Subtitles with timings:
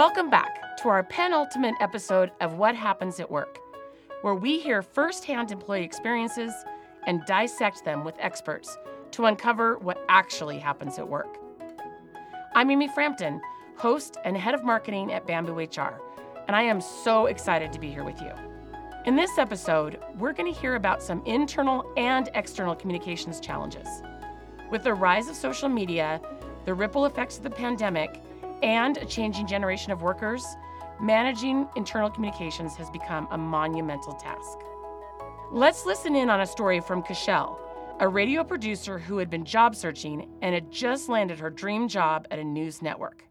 [0.00, 3.58] Welcome back to our penultimate episode of What Happens at Work,
[4.22, 6.54] where we hear firsthand employee experiences
[7.06, 8.78] and dissect them with experts
[9.10, 11.36] to uncover what actually happens at work.
[12.54, 13.42] I'm Amy Frampton,
[13.76, 16.00] host and head of marketing at Bamboo HR,
[16.46, 18.32] and I am so excited to be here with you.
[19.04, 23.86] In this episode, we're going to hear about some internal and external communications challenges.
[24.70, 26.22] With the rise of social media,
[26.64, 28.22] the ripple effects of the pandemic,
[28.62, 30.44] and a changing generation of workers,
[31.00, 34.58] managing internal communications has become a monumental task.
[35.50, 37.58] Let's listen in on a story from Kachelle,
[37.98, 42.26] a radio producer who had been job searching and had just landed her dream job
[42.30, 43.24] at a news network.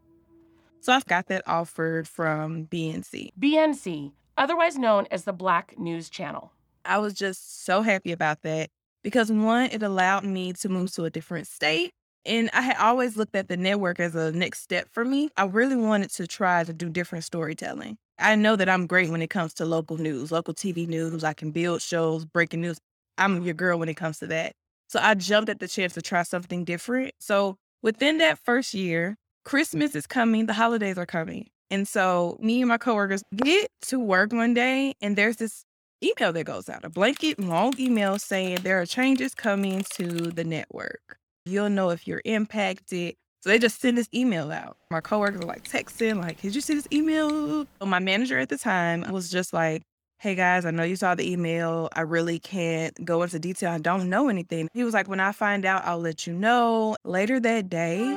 [0.80, 3.30] So I've got that offered from BNC.
[3.38, 6.52] BNC, otherwise known as the Black News Channel.
[6.84, 8.70] I was just so happy about that
[9.02, 11.92] because one, it allowed me to move to a different state.
[12.26, 15.30] And I had always looked at the network as a next step for me.
[15.36, 17.96] I really wanted to try to do different storytelling.
[18.18, 21.24] I know that I'm great when it comes to local news, local TV news.
[21.24, 22.78] I can build shows, breaking news.
[23.16, 24.52] I'm your girl when it comes to that.
[24.88, 27.14] So I jumped at the chance to try something different.
[27.20, 31.48] So within that first year, Christmas is coming, the holidays are coming.
[31.70, 35.64] And so me and my coworkers get to work one day and there's this
[36.02, 40.44] email that goes out, a blanket long email saying there are changes coming to the
[40.44, 41.18] network.
[41.50, 43.16] You'll know if you're impacted.
[43.40, 44.76] So they just send this email out.
[44.92, 47.66] My coworkers were like texting, like, did you see this email?
[47.84, 49.82] My manager at the time was just like,
[50.18, 51.88] hey guys, I know you saw the email.
[51.94, 53.72] I really can't go into detail.
[53.72, 54.68] I don't know anything.
[54.74, 56.96] He was like, when I find out, I'll let you know.
[57.04, 58.16] Later that day,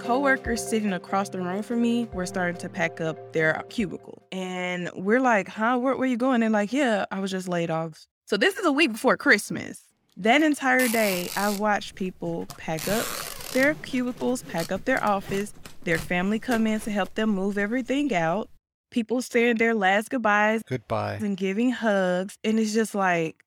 [0.00, 4.20] coworkers sitting across the room from me were starting to pack up their cubicle.
[4.30, 6.40] And we're like, huh, where, where you going?
[6.40, 8.06] They're like, yeah, I was just laid off.
[8.26, 9.80] So this is a week before Christmas.
[10.16, 13.06] That entire day, I watched people pack up
[13.52, 15.54] their cubicles, pack up their office,
[15.84, 18.48] their family come in to help them move everything out.
[18.90, 21.14] People saying their last goodbyes Goodbye.
[21.14, 22.36] and giving hugs.
[22.44, 23.42] And it's just like,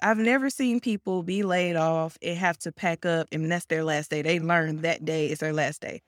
[0.00, 3.82] I've never seen people be laid off and have to pack up, and that's their
[3.82, 4.22] last day.
[4.22, 6.02] They learn that day is their last day.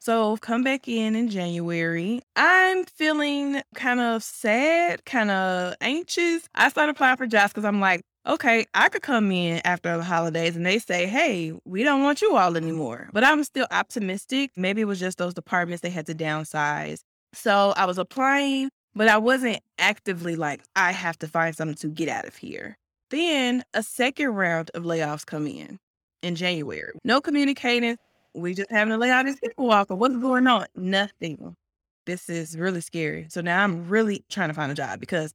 [0.00, 2.20] So come back in in January.
[2.36, 6.48] I'm feeling kind of sad, kind of anxious.
[6.54, 10.04] I started applying for jobs because I'm like, okay, I could come in after the
[10.04, 13.08] holidays and they say, hey, we don't want you all anymore.
[13.12, 14.50] But I'm still optimistic.
[14.56, 17.00] Maybe it was just those departments they had to downsize.
[17.32, 21.88] So I was applying, but I wasn't actively like, I have to find something to
[21.88, 22.76] get out of here.
[23.10, 25.78] Then a second round of layoffs come in
[26.22, 26.92] in January.
[27.04, 27.96] No communicating.
[28.34, 29.90] We just having to lay out these people off.
[29.90, 30.66] What's going on?
[30.76, 31.56] Nothing.
[32.06, 33.26] This is really scary.
[33.28, 35.32] So now I'm really trying to find a job because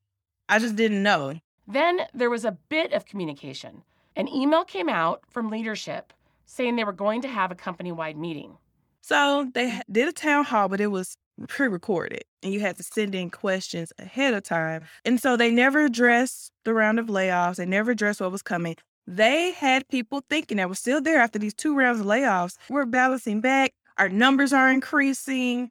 [0.47, 1.33] I just didn't know.
[1.67, 3.83] Then there was a bit of communication.
[4.15, 6.13] An email came out from leadership
[6.45, 8.57] saying they were going to have a company wide meeting.
[9.01, 11.17] So they did a town hall, but it was
[11.47, 14.83] pre recorded and you had to send in questions ahead of time.
[15.03, 18.75] And so they never addressed the round of layoffs, they never addressed what was coming.
[19.07, 22.57] They had people thinking that was still there after these two rounds of layoffs.
[22.69, 25.69] We're balancing back, our numbers are increasing.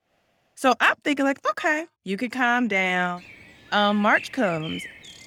[0.55, 3.23] So I'm thinking, like, okay, you can calm down.
[3.73, 4.87] Um, March comes.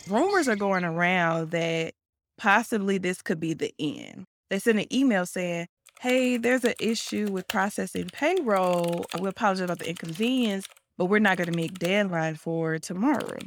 [0.10, 1.94] Rumors are going around that
[2.38, 4.26] possibly this could be the end.
[4.50, 5.68] They sent an email saying,
[6.00, 9.06] hey, there's an issue with processing payroll.
[9.20, 13.40] We apologize about the inconvenience, but we're not going to make deadline for tomorrow.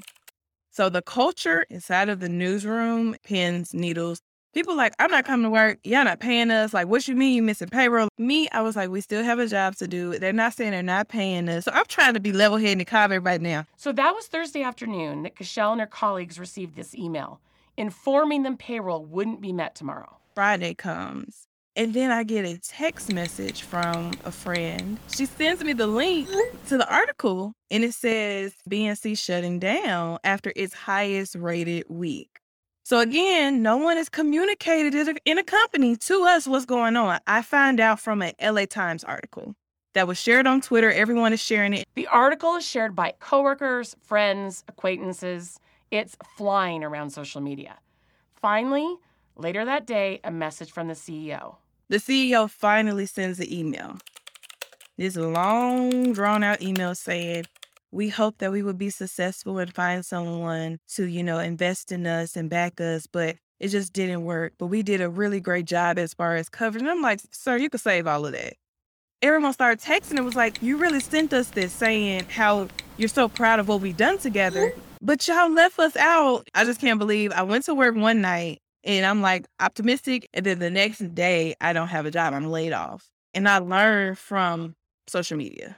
[0.71, 4.21] So the culture inside of the newsroom, pins, needles,
[4.52, 5.78] people like, I'm not coming to work.
[5.84, 6.74] Y'all not paying us.
[6.74, 8.08] Like, what you mean you missing payroll?
[8.18, 10.18] Me, I was like, we still have a job to do.
[10.18, 11.64] They're not saying they're not paying us.
[11.64, 13.66] So I'm trying to be level headed and calm everybody now.
[13.76, 17.40] So that was Thursday afternoon that Kachelle and her colleagues received this email
[17.76, 20.18] informing them payroll wouldn't be met tomorrow.
[20.34, 21.46] Friday comes.
[21.76, 24.98] And then I get a text message from a friend.
[25.14, 26.28] She sends me the link
[26.66, 32.39] to the article and it says BNC shutting down after its highest rated week.
[32.90, 37.20] So again, no one has communicated in a company to us what's going on.
[37.24, 39.54] I find out from an LA Times article
[39.92, 40.91] that was shared on Twitter.
[40.91, 41.86] Everyone is sharing it.
[41.94, 45.60] The article is shared by coworkers, friends, acquaintances.
[45.92, 47.78] It's flying around social media.
[48.42, 48.97] Finally,
[49.36, 51.59] later that day, a message from the CEO.
[51.91, 53.98] The CEO finally sends the email.
[54.97, 57.44] This long, drawn out email saying,
[57.92, 62.07] we hope that we would be successful and find someone to, you know, invest in
[62.07, 64.54] us and back us, but it just didn't work.
[64.59, 66.87] But we did a really great job as far as covering.
[66.87, 68.54] I'm like, sir, you could save all of that.
[69.22, 70.16] Everyone started texting.
[70.16, 73.81] It was like, you really sent us this saying how you're so proud of what
[73.81, 74.81] we've done together, mm-hmm.
[75.03, 76.48] but y'all left us out.
[76.54, 80.28] I just can't believe I went to work one night and I'm like optimistic.
[80.33, 82.33] And then the next day, I don't have a job.
[82.33, 83.10] I'm laid off.
[83.34, 84.75] And I learned from
[85.07, 85.77] social media.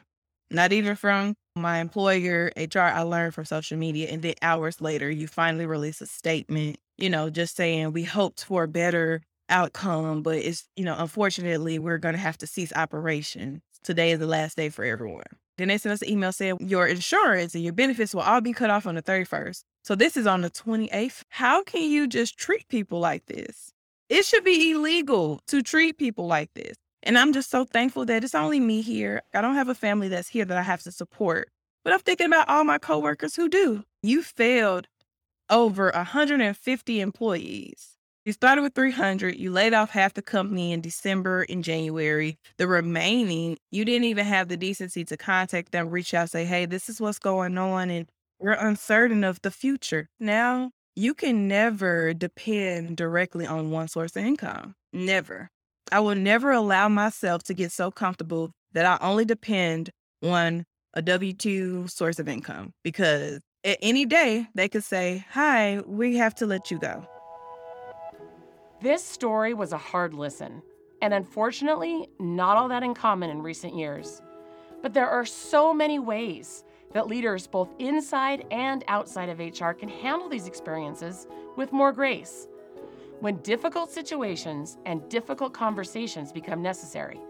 [0.51, 4.09] Not even from my employer, HR, I learned from social media.
[4.09, 8.45] And then hours later, you finally release a statement, you know, just saying we hoped
[8.45, 12.73] for a better outcome, but it's, you know, unfortunately, we're going to have to cease
[12.75, 13.63] operation.
[13.83, 15.25] Today is the last day for everyone.
[15.59, 18.53] Then they sent us an email saying your insurance and your benefits will all be
[18.53, 19.65] cut off on the 31st.
[19.85, 21.23] So this is on the 28th.
[21.29, 23.73] How can you just treat people like this?
[24.09, 26.77] It should be illegal to treat people like this.
[27.03, 29.23] And I'm just so thankful that it's only me here.
[29.35, 31.49] I don't have a family that's here that I have to support.
[31.85, 33.83] But I'm thinking about all my coworkers who do.
[34.03, 34.87] You failed
[35.51, 37.97] over 150 employees.
[38.25, 39.37] You started with 300.
[39.37, 42.39] You laid off half the company in December and January.
[42.57, 46.67] The remaining, you didn't even have the decency to contact them, reach out, say, hey,
[46.67, 47.91] this is what's going on.
[47.91, 48.09] And
[48.39, 50.09] we're uncertain of the future.
[50.21, 54.75] Now, you can never depend directly on one source of income.
[54.93, 55.51] Never.
[55.93, 59.91] I will never allow myself to get so comfortable that I only depend
[60.23, 65.83] on a W 2 source of income because at any day they could say, Hi,
[65.87, 67.07] we have to let you go.
[68.81, 70.63] This story was a hard listen,
[71.03, 74.23] and unfortunately, not all that uncommon in recent years.
[74.81, 79.91] But there are so many ways that leaders, both inside and outside of HR, can
[79.91, 82.49] handle these experiences with more grace.
[83.23, 87.21] When difficult situations and difficult conversations become necessary,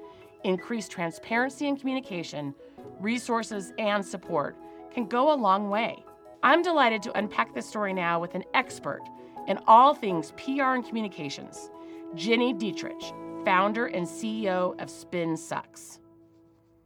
[0.43, 2.55] increased transparency and communication,
[2.99, 4.57] resources, and support
[4.91, 6.03] can go a long way.
[6.43, 9.03] I'm delighted to unpack this story now with an expert
[9.49, 11.71] in all things PR and communications,
[12.15, 13.03] Gini Dietrich,
[13.45, 16.01] founder and CEO of Spin Sucks.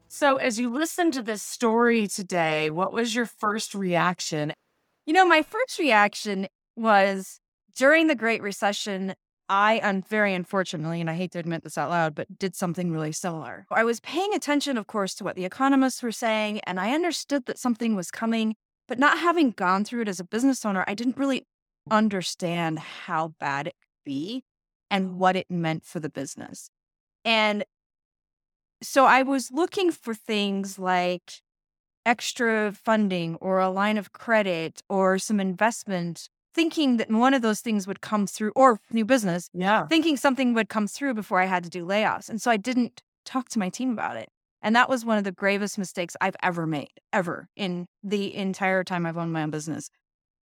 [0.08, 4.52] So, as you listened to this story today, what was your first reaction?
[5.06, 7.38] You know, my first reaction was
[7.76, 9.14] during the Great Recession,
[9.48, 12.90] I, un- very unfortunately, and I hate to admit this out loud, but did something
[12.90, 13.66] really similar.
[13.70, 17.46] I was paying attention, of course, to what the economists were saying, and I understood
[17.46, 18.56] that something was coming.
[18.88, 21.44] But not having gone through it as a business owner, I didn't really
[21.90, 24.44] understand how bad it could be
[24.90, 26.70] and what it meant for the business.
[27.24, 27.64] And
[28.82, 31.40] so I was looking for things like
[32.04, 37.60] extra funding or a line of credit or some investment, thinking that one of those
[37.60, 39.50] things would come through or new business.
[39.52, 39.86] Yeah.
[39.86, 42.30] Thinking something would come through before I had to do layoffs.
[42.30, 44.30] And so I didn't talk to my team about it.
[44.62, 48.82] And that was one of the gravest mistakes I've ever made, ever in the entire
[48.82, 49.90] time I've owned my own business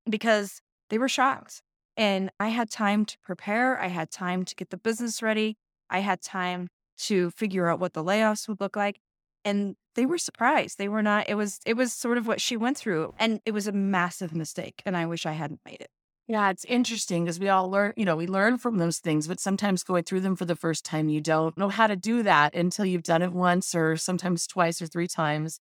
[0.08, 1.60] because they were shocked.
[1.96, 3.78] And I had time to prepare.
[3.80, 5.56] I had time to get the business ready.
[5.90, 6.68] I had time
[6.98, 9.00] to figure out what the layoffs would look like.
[9.44, 10.78] And they were surprised.
[10.78, 13.14] They were not, it was, it was sort of what she went through.
[13.18, 14.80] And it was a massive mistake.
[14.86, 15.90] And I wish I hadn't made it.
[16.26, 19.40] Yeah, it's interesting because we all learn, you know, we learn from those things, but
[19.40, 22.54] sometimes going through them for the first time, you don't know how to do that
[22.54, 25.60] until you've done it once or sometimes twice or three times.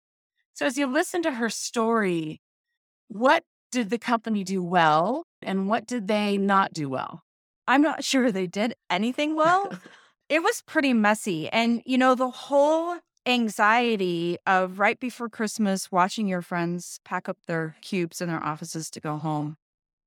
[0.54, 2.40] So as you listen to her story,
[3.10, 7.24] what did the company do well and what did they not do well?
[7.68, 9.70] I'm not sure they did anything well.
[10.30, 11.50] it was pretty messy.
[11.50, 17.38] And, you know, the whole anxiety of right before Christmas, watching your friends pack up
[17.48, 19.58] their cubes in their offices to go home,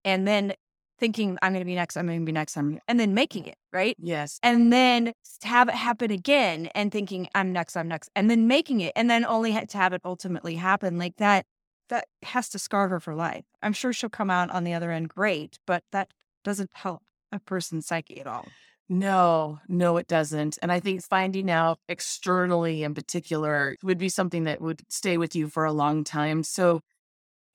[0.07, 0.55] and then
[0.99, 3.45] thinking, I'm going to be next, I'm going to be next, I'm, and then making
[3.45, 3.95] it, right?
[3.99, 4.41] Yes.
[4.43, 5.13] And then
[5.43, 9.11] have it happen again and thinking, I'm next, I'm next, and then making it, and
[9.11, 11.45] then only to have it ultimately happen like that.
[11.89, 13.45] That has to scar her for life.
[13.63, 16.11] I'm sure she'll come out on the other end great, but that
[16.43, 18.49] doesn't help a person's psyche at all.
[18.89, 20.59] No, no, it doesn't.
[20.63, 25.37] And I think finding out externally in particular would be something that would stay with
[25.37, 26.43] you for a long time.
[26.43, 26.81] So,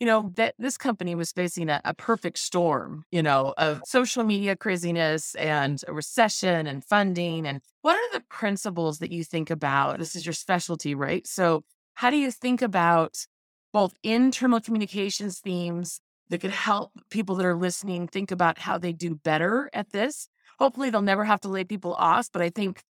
[0.01, 4.25] you know, that this company was facing a, a perfect storm, you know, of social
[4.25, 7.45] media craziness and a recession and funding.
[7.45, 9.99] And what are the principles that you think about?
[9.99, 11.25] This is your specialty, right?
[11.25, 13.25] So, how do you think about
[13.71, 18.91] both internal communications themes that could help people that are listening think about how they
[18.91, 20.27] do better at this?
[20.61, 22.29] hopefully they'll never have to lay people off.
[22.31, 22.83] But I think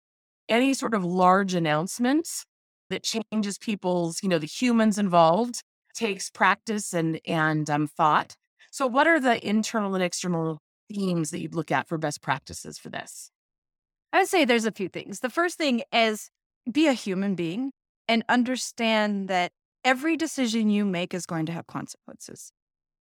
[0.49, 2.45] any sort of large announcements
[2.91, 5.63] that changes people's, you know, the humans involved
[5.95, 8.37] takes practice and and um, thought.
[8.71, 10.61] So, what are the internal and external
[10.93, 13.31] themes that you'd look at for best practices for this?
[14.13, 15.21] I would say there's a few things.
[15.21, 16.31] The first thing is
[16.71, 17.73] be a human being
[18.09, 19.53] and understand that
[19.85, 22.53] every decision you make is going to have consequences.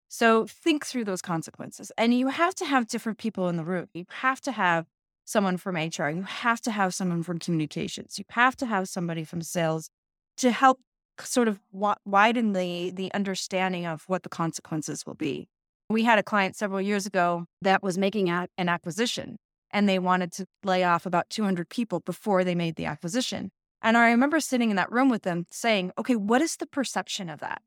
[0.07, 1.91] So think through those consequences.
[1.97, 3.87] And you have to have different people in the room.
[3.93, 4.85] You have to have
[5.25, 6.09] someone from HR.
[6.09, 8.17] You have to have someone from communications.
[8.17, 9.89] You have to have somebody from sales
[10.37, 10.79] to help
[11.21, 11.59] sort of
[12.05, 15.47] widen the the understanding of what the consequences will be.
[15.89, 19.37] We had a client several years ago that was making an acquisition
[19.71, 23.51] and they wanted to lay off about 200 people before they made the acquisition.
[23.81, 27.29] And I remember sitting in that room with them saying, okay, what is the perception
[27.29, 27.61] of that?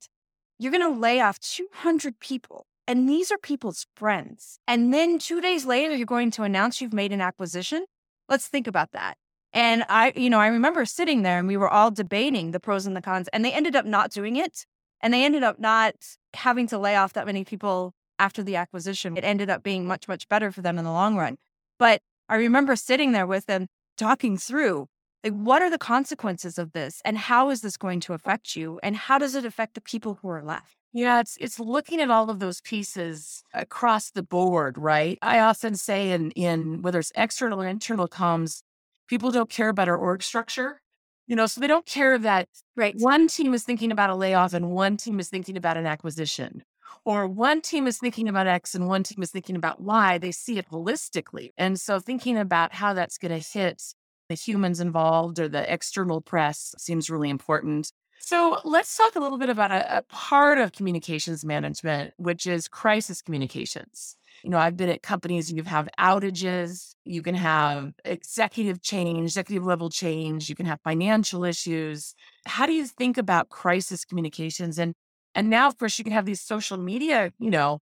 [0.59, 4.59] You're going to lay off 200 people, and these are people's friends.
[4.69, 7.87] And then two days later, you're going to announce you've made an acquisition.
[8.29, 9.17] Let's think about that.
[9.53, 12.87] And I, you know, I remember sitting there and we were all debating the pros
[12.87, 14.67] and the cons, and they ended up not doing it.
[15.01, 15.95] And they ended up not
[16.35, 19.17] having to lay off that many people after the acquisition.
[19.17, 21.39] It ended up being much, much better for them in the long run.
[21.79, 23.67] But I remember sitting there with them
[23.99, 24.87] talking through
[25.25, 27.01] like, what are the consequences of this?
[27.05, 28.81] And how is this going to affect you?
[28.83, 30.77] And how does it affect the people who are left?
[30.93, 35.19] Yeah, it's it's looking at all of those pieces across the board, right?
[35.23, 38.63] I often say in in whether it's external or internal comms,
[39.13, 40.81] people don't care about our org structure.
[41.27, 42.95] You know, so they don't care that right.
[42.97, 46.65] one team is thinking about a layoff and one team is thinking about an acquisition.
[47.05, 50.17] Or one team is thinking about X and one team is thinking about Y.
[50.17, 51.51] They see it holistically.
[51.59, 53.83] And so thinking about how that's going to hit
[54.31, 57.93] the humans involved or the external press seems really important.
[58.19, 62.67] So let's talk a little bit about a, a, part of communications management, which is
[62.67, 64.17] crisis communications.
[64.43, 69.65] You know, I've been at companies, you have outages, you can have executive change, executive
[69.65, 72.15] level change, you can have financial issues.
[72.47, 74.79] How do you think about crisis communications?
[74.79, 74.95] And
[75.35, 77.79] and now, of course, you can have these social media, you know,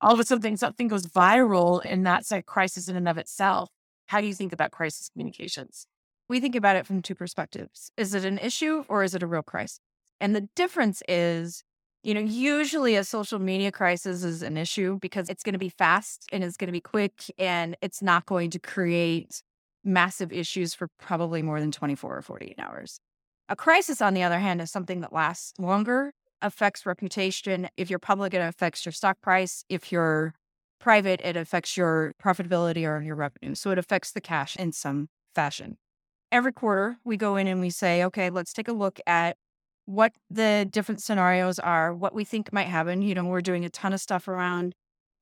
[0.00, 3.68] all of a sudden something goes viral and that's a crisis in and of itself.
[4.06, 5.86] How do you think about crisis communications?
[6.28, 7.90] We think about it from two perspectives.
[7.96, 9.80] Is it an issue or is it a real crisis?
[10.20, 11.62] And the difference is,
[12.06, 15.68] you know, usually a social media crisis is an issue because it's going to be
[15.68, 19.42] fast and it's going to be quick and it's not going to create
[19.82, 23.00] massive issues for probably more than 24 or 48 hours.
[23.48, 27.68] A crisis, on the other hand, is something that lasts longer, affects reputation.
[27.76, 29.64] If you're public, it affects your stock price.
[29.68, 30.32] If you're
[30.78, 33.56] private, it affects your profitability or your revenue.
[33.56, 35.76] So it affects the cash in some fashion.
[36.30, 39.36] Every quarter, we go in and we say, okay, let's take a look at
[39.86, 43.02] what the different scenarios are, what we think might happen.
[43.02, 44.74] You know, we're doing a ton of stuff around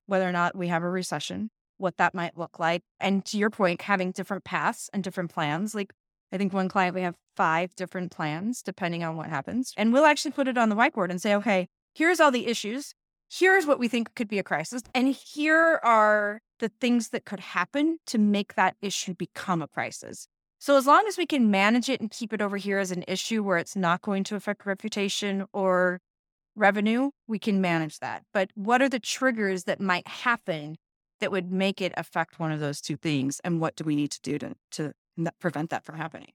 [0.07, 2.83] whether or not we have a recession, what that might look like.
[2.99, 5.73] And to your point, having different paths and different plans.
[5.73, 5.93] Like
[6.31, 9.73] I think one client, we have five different plans depending on what happens.
[9.77, 12.93] And we'll actually put it on the whiteboard and say, okay, here's all the issues
[13.29, 14.83] here's what we think could be a crisis.
[14.93, 20.27] And here are the things that could happen to make that issue become a crisis.
[20.57, 23.03] So, as long as we can manage it and keep it over here as an
[23.07, 25.99] issue where it's not going to affect reputation or
[26.55, 28.23] revenue, we can manage that.
[28.33, 30.77] But what are the triggers that might happen
[31.19, 33.39] that would make it affect one of those two things?
[33.43, 34.93] And what do we need to do to, to
[35.39, 36.31] prevent that from happening?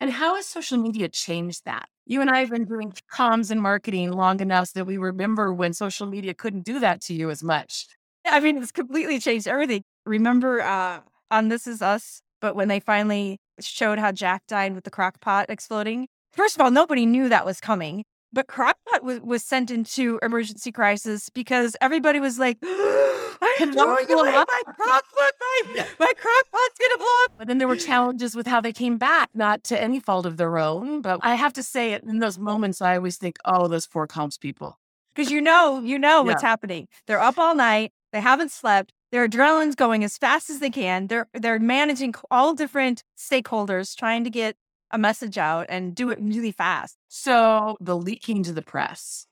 [0.00, 1.88] And how has social media changed that?
[2.04, 5.72] You and I have been doing comms and marketing long enough that we remember when
[5.72, 7.86] social media couldn't do that to you as much.
[8.26, 9.84] I mean, it's completely changed everything.
[10.04, 14.84] Remember uh, on This Is Us, but when they finally showed how Jack died with
[14.84, 18.04] the crock pot exploding, first of all, nobody knew that was coming.
[18.34, 24.32] But Crockpot was, was sent into emergency crisis because everybody was like, I'm throwing away
[24.32, 25.30] my crockpot.
[25.40, 27.32] My, my crockpot's going to blow up.
[27.38, 30.36] But then there were challenges with how they came back, not to any fault of
[30.36, 31.00] their own.
[31.00, 34.38] But I have to say, in those moments, I always think, oh, those four comms
[34.38, 34.78] people.
[35.14, 36.88] Because you know, you know what's happening.
[37.06, 37.92] They're up all night.
[38.12, 38.92] They haven't slept.
[39.14, 41.06] Their adrenaline's going as fast as they can.
[41.06, 44.56] They're they're managing all different stakeholders, trying to get
[44.90, 46.96] a message out and do it really fast.
[47.06, 49.28] So the leaking to the press.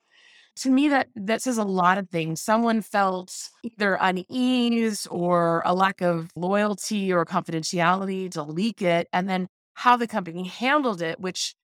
[0.59, 2.41] To me, that that says a lot of things.
[2.41, 9.29] Someone felt either unease or a lack of loyalty or confidentiality to leak it, and
[9.29, 11.57] then how the company handled it, which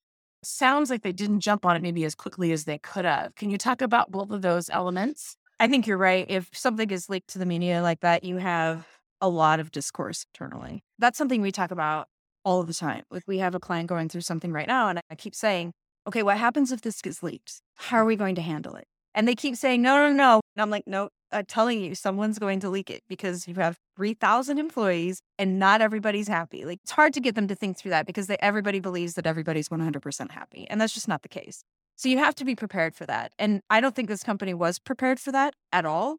[0.42, 3.37] sounds like they didn't jump on it maybe as quickly as they could have.
[3.37, 5.37] Can you talk about both of those elements?
[5.60, 6.24] I think you're right.
[6.28, 8.86] If something is leaked to the media like that, you have
[9.20, 10.84] a lot of discourse internally.
[10.98, 12.06] That's something we talk about
[12.44, 13.02] all the time.
[13.10, 15.72] Like we have a client going through something right now, and I keep saying,
[16.06, 17.60] okay, what happens if this gets leaked?
[17.74, 18.86] How are we going to handle it?
[19.14, 20.40] And they keep saying, no, no, no.
[20.54, 23.78] And I'm like, no, I'm telling you, someone's going to leak it because you have
[23.96, 26.64] 3,000 employees and not everybody's happy.
[26.64, 29.26] Like it's hard to get them to think through that because they, everybody believes that
[29.26, 30.66] everybody's 100% happy.
[30.70, 31.64] And that's just not the case.
[31.98, 33.32] So you have to be prepared for that.
[33.40, 36.18] And I don't think this company was prepared for that at all.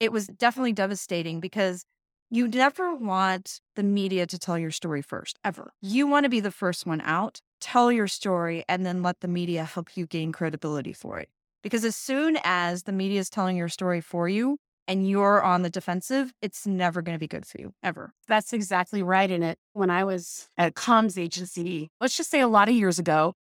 [0.00, 1.84] It was definitely devastating because
[2.30, 5.74] you never want the media to tell your story first, ever.
[5.82, 9.28] You want to be the first one out, tell your story, and then let the
[9.28, 11.28] media help you gain credibility for it.
[11.62, 14.56] Because as soon as the media is telling your story for you
[14.88, 18.14] and you're on the defensive, it's never going to be good for you, ever.
[18.26, 19.30] That's exactly right.
[19.30, 22.98] In it, when I was at comms agency, let's just say a lot of years
[22.98, 23.34] ago,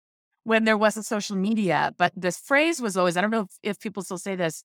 [0.44, 3.80] when there wasn't social media, but this phrase was always, I don't know if, if
[3.80, 4.62] people still say this,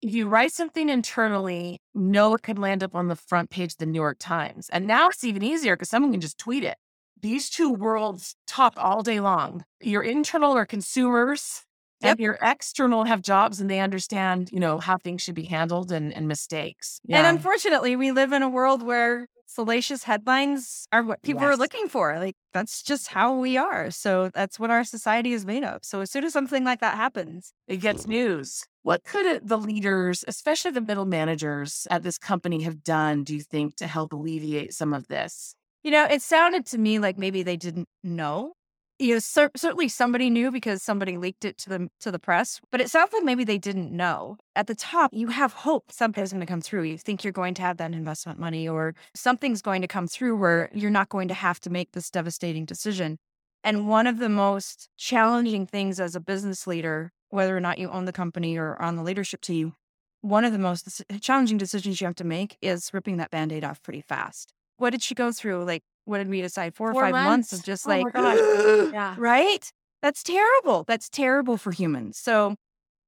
[0.00, 3.78] if you write something internally, know it could land up on the front page of
[3.78, 4.68] the New York Times.
[4.70, 6.76] And now it's even easier because someone can just tweet it.
[7.20, 9.64] these two worlds talk all day long.
[9.80, 11.64] Your internal are consumers
[12.00, 12.10] Yep.
[12.12, 15.90] and your external have jobs and they understand, you know, how things should be handled
[15.90, 17.00] and, and mistakes.
[17.10, 21.88] And unfortunately, we live in a world where salacious headlines are what people are looking
[21.88, 22.18] for.
[22.18, 23.90] Like that's just how we are.
[23.90, 25.84] So that's what our society is made of.
[25.84, 28.12] So as soon as something like that happens, it gets mm-hmm.
[28.12, 28.64] news.
[28.82, 33.34] What could it- the leaders, especially the middle managers at this company, have done, do
[33.34, 35.54] you think, to help alleviate some of this?
[35.82, 38.52] you know, it sounded to me like maybe they didn't know.
[39.00, 42.60] You know, cer- certainly somebody knew because somebody leaked it to the to the press,
[42.72, 44.38] but it sounds like maybe they didn't know.
[44.56, 46.82] At the top, you have hope something's going to come through.
[46.82, 50.36] You think you're going to have that investment money, or something's going to come through
[50.36, 53.18] where you're not going to have to make this devastating decision.
[53.62, 57.90] And one of the most challenging things as a business leader, whether or not you
[57.90, 59.74] own the company or on the leadership team,
[60.22, 63.64] one of the most challenging decisions you have to make is ripping that band aid
[63.64, 64.52] off pretty fast.
[64.76, 65.64] What did she go through?
[65.64, 66.74] Like, what did we decide?
[66.74, 69.70] Four, Four or five months, of just Oh like, yeah, right?
[70.02, 70.84] That's terrible.
[70.86, 72.18] That's terrible for humans.
[72.18, 72.56] So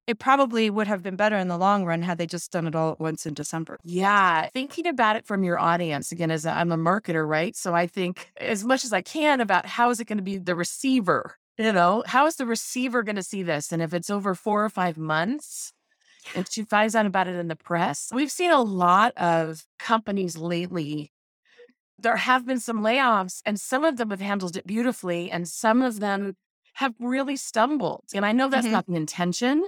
[0.07, 2.75] it probably would have been better in the long run had they just done it
[2.75, 3.77] all at once in December.
[3.83, 7.55] Yeah, thinking about it from your audience again, as a, I'm a marketer, right?
[7.55, 10.37] So I think as much as I can about how is it going to be
[10.37, 13.71] the receiver, you know, how is the receiver going to see this?
[13.71, 15.71] And if it's over four or five months
[16.35, 20.37] and she finds out about it in the press, we've seen a lot of companies
[20.37, 21.10] lately.
[22.01, 25.81] There have been some layoffs, and some of them have handled it beautifully, and some
[25.81, 26.35] of them
[26.75, 28.05] have really stumbled.
[28.13, 28.71] And I know that's Mhm.
[28.71, 29.67] not the intention,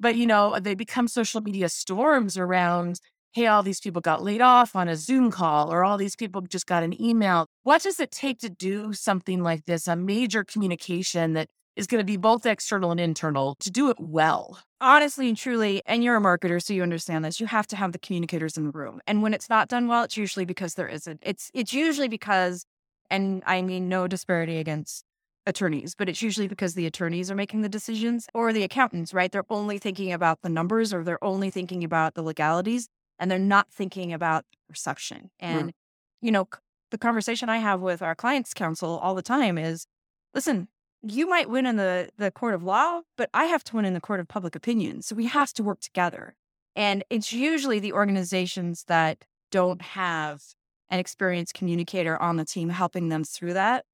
[0.00, 3.00] but you know, they become social media storms around
[3.34, 6.42] hey, all these people got laid off on a Zoom call, or all these people
[6.42, 7.46] just got an email.
[7.62, 12.00] What does it take to do something like this, a major communication that is going
[12.00, 14.58] to be both external and internal, to do it well?
[14.80, 17.92] Honestly and truly, and you're a marketer, so you understand this, you have to have
[17.92, 19.00] the communicators in the room.
[19.06, 21.20] And when it's not done well, it's usually because there isn't.
[21.22, 22.66] It's it's usually because,
[23.10, 25.04] and I mean no disparity against
[25.46, 29.30] attorneys, but it's usually because the attorneys are making the decisions or the accountants, right?
[29.32, 33.38] They're only thinking about the numbers or they're only thinking about the legalities and they're
[33.38, 35.30] not thinking about perception.
[35.40, 35.72] And,
[36.20, 36.48] you know,
[36.90, 39.86] the conversation I have with our clients counsel all the time is
[40.34, 40.68] listen,
[41.02, 43.94] you might win in the, the court of law, but I have to win in
[43.94, 45.02] the court of public opinion.
[45.02, 46.34] So we have to work together.
[46.76, 50.42] And it's usually the organizations that don't have
[50.90, 53.84] an experienced communicator on the team helping them through that,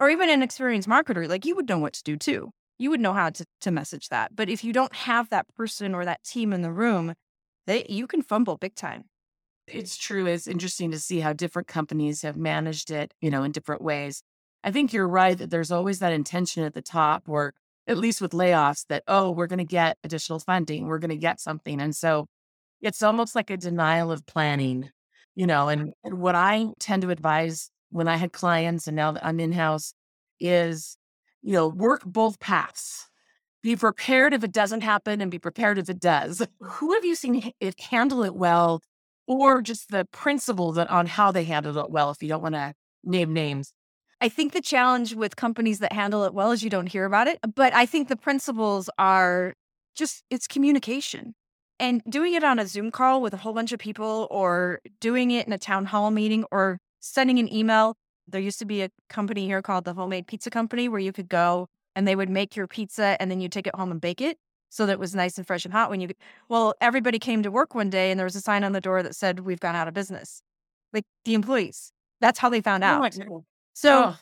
[0.00, 1.28] or even an experienced marketer.
[1.28, 2.50] Like you would know what to do too.
[2.78, 4.34] You would know how to, to message that.
[4.34, 7.14] But if you don't have that person or that team in the room,
[7.66, 9.04] they you can fumble big time.
[9.66, 10.26] It's true.
[10.26, 14.22] It's interesting to see how different companies have managed it, you know, in different ways.
[14.64, 17.52] I think you're right that there's always that intention at the top, or
[17.86, 21.16] at least with layoffs, that, oh, we're going to get additional funding, we're going to
[21.16, 21.82] get something.
[21.82, 22.26] And so
[22.80, 24.90] it's almost like a denial of planning,
[25.34, 25.68] you know.
[25.68, 29.38] And, and what I tend to advise when I had clients and now that I'm
[29.38, 29.92] in house
[30.40, 30.96] is,
[31.42, 33.08] you know, work both paths.
[33.62, 36.42] Be prepared if it doesn't happen and be prepared if it does.
[36.60, 38.80] Who have you seen it handle it well
[39.26, 42.54] or just the principle that on how they handled it well if you don't want
[42.54, 42.74] to
[43.04, 43.72] name names
[44.24, 47.26] I think the challenge with companies that handle it well is you don't hear about
[47.26, 47.38] it.
[47.54, 49.52] But I think the principles are
[49.94, 51.34] just it's communication.
[51.78, 55.30] And doing it on a Zoom call with a whole bunch of people or doing
[55.30, 57.98] it in a town hall meeting or sending an email.
[58.26, 61.28] There used to be a company here called the Homemade Pizza Company where you could
[61.28, 64.22] go and they would make your pizza and then you take it home and bake
[64.22, 64.38] it
[64.70, 66.08] so that it was nice and fresh and hot when you
[66.48, 69.02] well everybody came to work one day and there was a sign on the door
[69.02, 70.40] that said we've gone out of business
[70.94, 73.44] like the employees that's how they found Oh out God.
[73.74, 74.16] So Oh,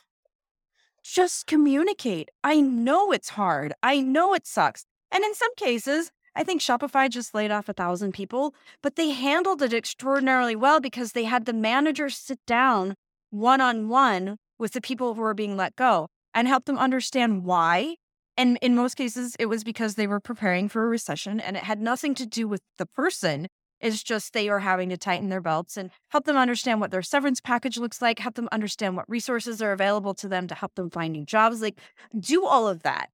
[1.03, 2.29] just communicate.
[2.43, 3.73] I know it's hard.
[3.83, 4.85] I know it sucks.
[5.11, 9.11] And in some cases, I think Shopify just laid off a thousand people, but they
[9.11, 12.95] handled it extraordinarily well because they had the manager sit down
[13.29, 17.43] one on one with the people who were being let go and help them understand
[17.43, 17.97] why.
[18.35, 21.63] And in most cases, it was because they were preparing for a recession and it
[21.63, 23.47] had nothing to do with the person.
[23.83, 27.01] It's just they are having to tighten their belts and help them understand what their
[27.03, 30.73] severance package looks like, help them understand what resources are available to them to help
[30.75, 31.61] them find new jobs.
[31.61, 31.79] Like,
[32.17, 33.09] do all of that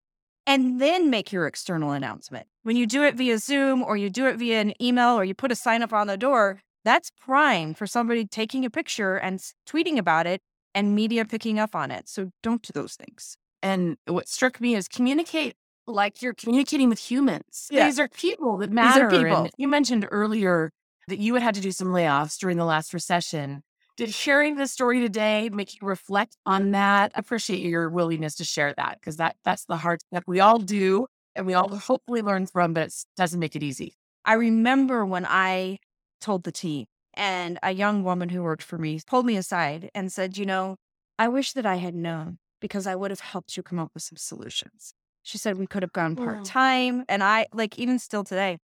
[0.48, 2.48] and then make your external announcement.
[2.64, 5.34] When you do it via Zoom or you do it via an email or you
[5.36, 9.40] put a sign up on the door, that's prime for somebody taking a picture and
[9.68, 10.42] tweeting about it
[10.74, 12.08] and media picking up on it.
[12.08, 13.38] So don't do those things.
[13.62, 15.56] and what struck me is communicate
[15.94, 17.68] like you're communicating with humans.
[17.72, 17.86] Yeah.
[17.86, 19.10] These are people that matter.
[19.10, 19.44] These are people.
[19.44, 20.72] And you mentioned earlier
[21.08, 23.64] that you had had to do some layoffs during the last recession.
[23.98, 27.12] Did sharing this story today make you reflect on that?
[27.16, 30.60] I appreciate your willingness to share that because that that's the hard step we all
[30.60, 33.96] do and we all hopefully learn from, but it doesn't make it easy.
[34.26, 35.80] I remember when I
[36.22, 40.12] told the team, and a young woman who worked for me pulled me aside and
[40.12, 40.78] said, You know,
[41.18, 44.04] I wish that I had known because I would have helped you come up with
[44.04, 44.94] some solutions.
[45.24, 47.06] She said we could have gone part time.
[47.10, 48.58] And I, like, even still today,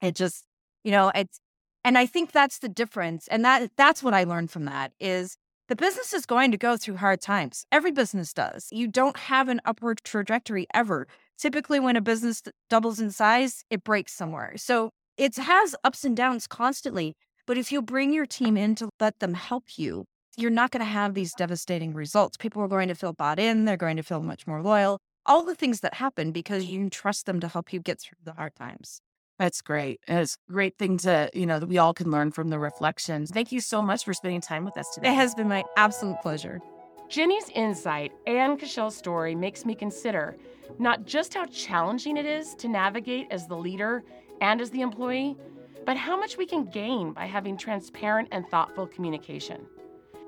[0.00, 0.44] it just,
[0.84, 1.40] you know, it's,
[1.84, 3.26] and I think that's the difference.
[3.28, 5.36] And that that's what I learned from that is
[5.68, 7.64] the business is going to go through hard times.
[7.72, 8.68] Every business does.
[8.70, 11.06] You don't have an upward trajectory ever.
[11.38, 14.54] Typically, when a business doubles in size, it breaks somewhere.
[14.56, 17.14] So it has ups and downs constantly.
[17.46, 20.04] But if you bring your team in to let them help you,
[20.36, 22.36] you're not going to have these devastating results.
[22.36, 23.64] People are going to feel bought in.
[23.64, 24.98] They're going to feel much more loyal.
[25.26, 28.32] All the things that happen because you trust them to help you get through the
[28.32, 29.00] hard times.
[29.38, 30.00] That's great.
[30.06, 32.58] And It's a great thing to, you know, that we all can learn from the
[32.58, 33.30] reflections.
[33.30, 35.08] Thank you so much for spending time with us today.
[35.08, 36.60] It has been my absolute pleasure.
[37.08, 40.36] Gini's insight and Kachelle's story makes me consider
[40.78, 44.04] not just how challenging it is to navigate as the leader
[44.40, 45.36] and as the employee,
[45.84, 49.66] but how much we can gain by having transparent and thoughtful communication.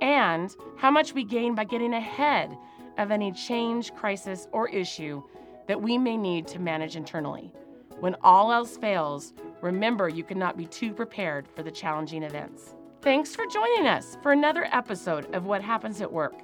[0.01, 2.57] And how much we gain by getting ahead
[2.99, 5.23] of any change, crisis, or issue
[5.67, 7.53] that we may need to manage internally.
[8.01, 12.75] When all else fails, remember you cannot be too prepared for the challenging events.
[13.01, 16.35] Thanks for joining us for another episode of What Happens at Work.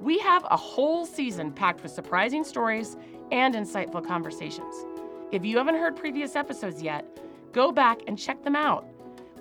[0.00, 2.96] We have a whole season packed with surprising stories
[3.32, 4.74] and insightful conversations.
[5.32, 7.04] If you haven't heard previous episodes yet,
[7.52, 8.86] go back and check them out.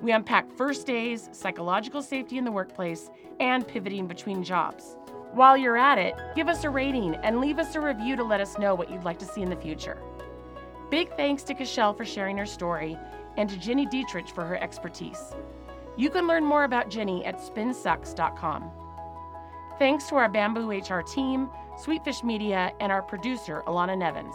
[0.02, 4.98] We unpack first days, psychological safety in the workplace, and pivoting between jobs.
[5.38, 8.42] While you're at it, give us a rating and leave us a review to let
[8.42, 10.02] us know what you'd like to see in the future.
[10.90, 12.98] Big thanks to Kachelle for sharing her story
[13.38, 15.36] and to Gini Dietrich for her expertise.
[15.96, 18.72] You can learn more about Gini at spinsucks.com.
[19.78, 21.52] Thanks to our Bamboo HR team,
[21.86, 24.34] Sweetfish Media, and our producer, Alana Nevins.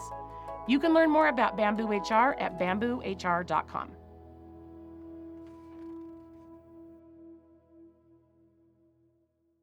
[0.69, 3.91] You can learn more about Bamboo HR at bamboohr.com.